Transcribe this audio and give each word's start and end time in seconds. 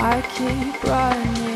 I 0.00 0.22
keep 0.22 0.84
running. 0.84 1.47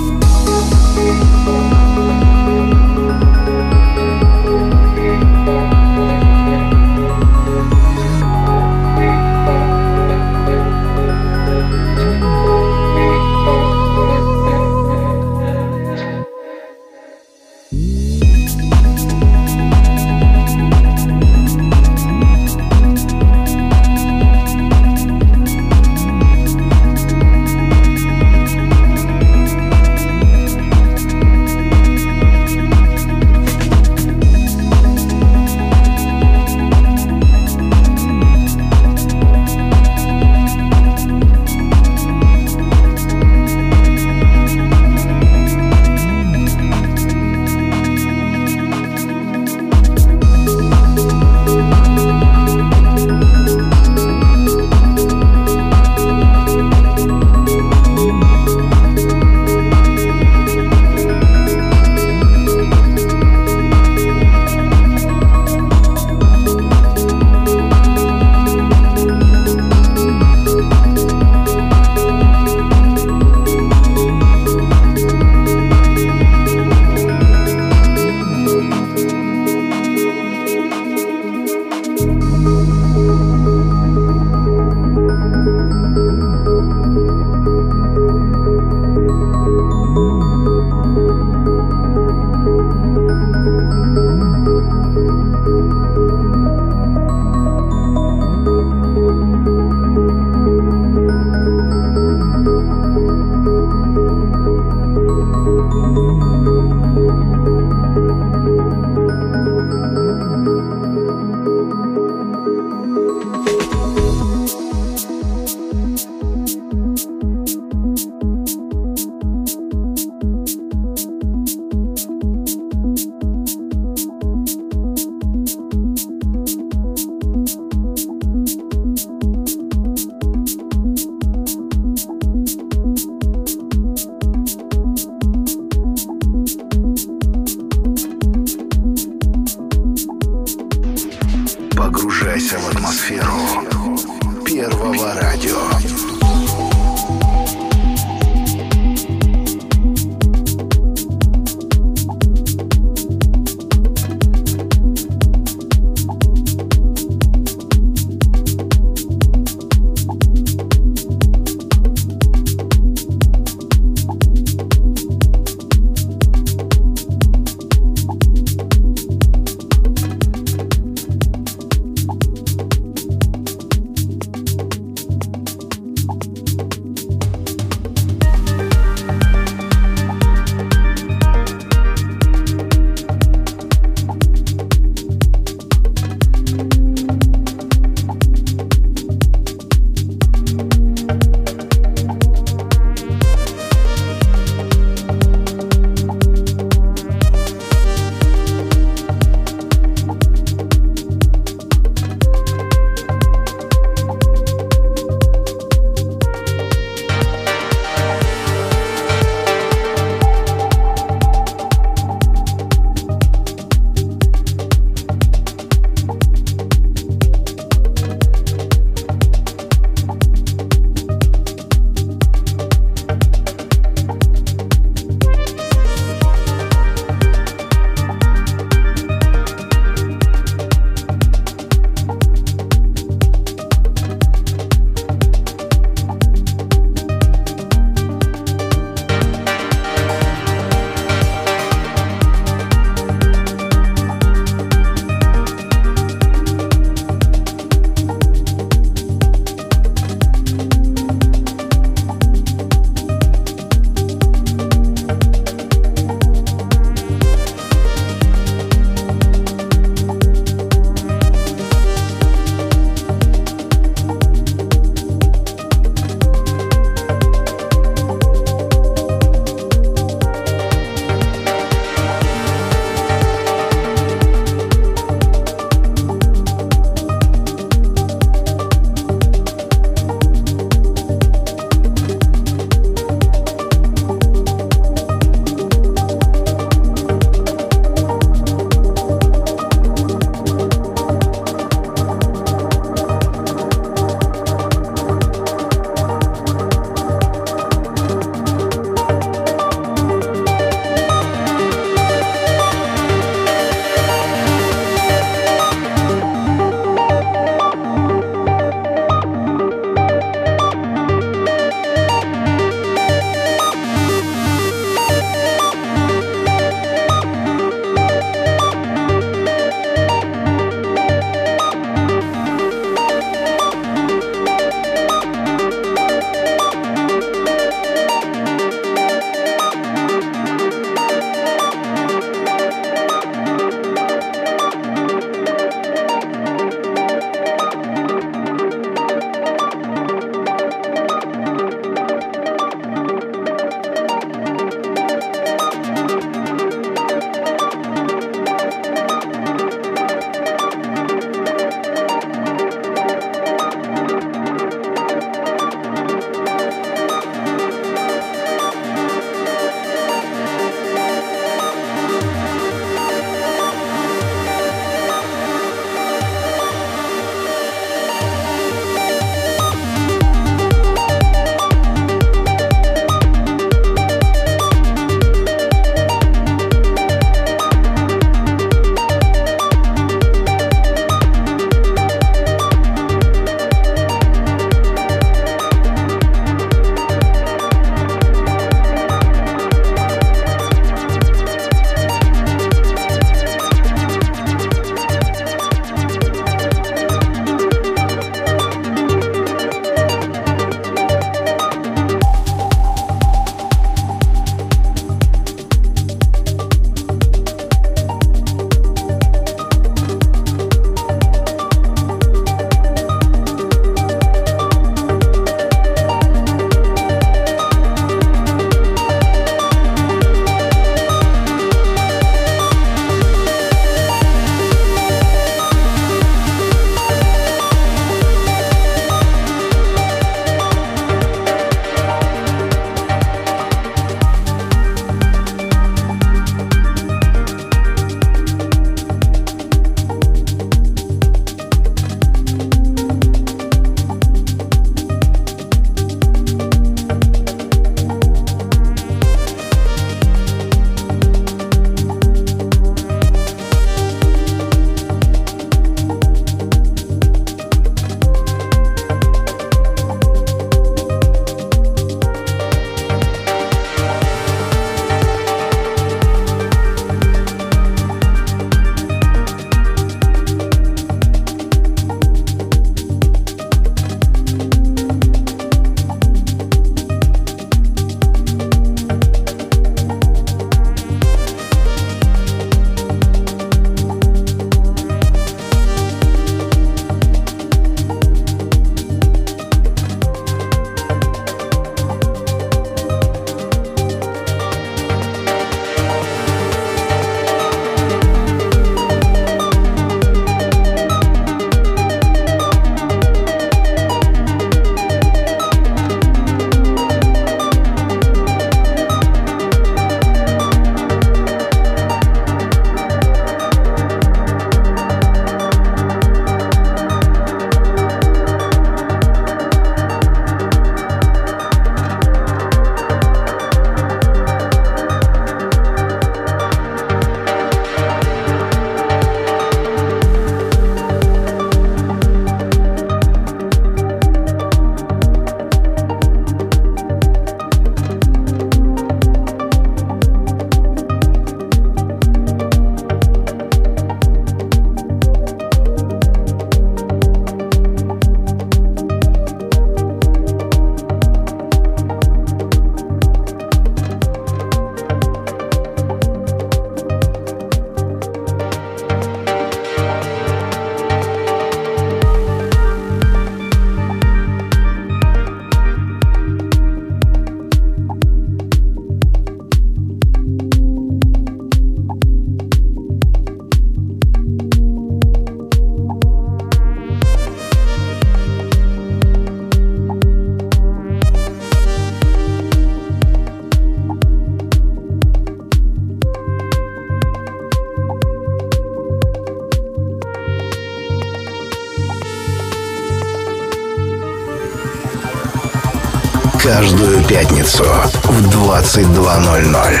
Пятницу 597.28 597.84
в 598.24 598.48
22.00 598.48 600.00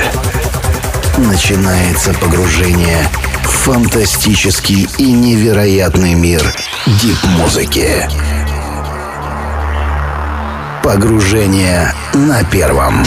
начинается 1.18 2.14
погружение 2.14 3.06
в 3.44 3.48
фантастический 3.48 4.88
и 4.96 5.12
невероятный 5.12 6.14
мир 6.14 6.42
дип-музыки. 6.86 8.08
Погружение 10.82 11.92
на 12.14 12.42
первом. 12.44 13.04